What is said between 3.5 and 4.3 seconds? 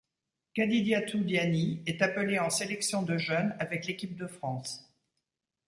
avec l’équipe de